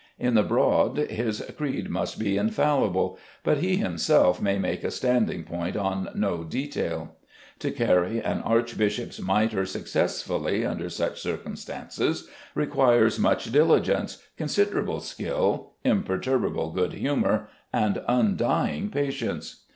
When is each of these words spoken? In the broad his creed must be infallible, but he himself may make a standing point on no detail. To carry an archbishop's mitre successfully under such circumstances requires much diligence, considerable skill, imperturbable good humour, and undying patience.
In 0.17 0.33
the 0.33 0.41
broad 0.41 0.97
his 0.97 1.43
creed 1.59 1.91
must 1.91 2.17
be 2.17 2.35
infallible, 2.35 3.19
but 3.43 3.59
he 3.59 3.75
himself 3.75 4.41
may 4.41 4.57
make 4.57 4.83
a 4.83 4.89
standing 4.89 5.43
point 5.43 5.77
on 5.77 6.09
no 6.15 6.43
detail. 6.43 7.17
To 7.59 7.69
carry 7.69 8.19
an 8.19 8.41
archbishop's 8.41 9.21
mitre 9.21 9.63
successfully 9.63 10.65
under 10.65 10.89
such 10.89 11.21
circumstances 11.21 12.27
requires 12.55 13.19
much 13.19 13.51
diligence, 13.51 14.23
considerable 14.37 15.01
skill, 15.01 15.73
imperturbable 15.83 16.71
good 16.71 16.93
humour, 16.93 17.49
and 17.71 18.01
undying 18.07 18.89
patience. 18.89 19.65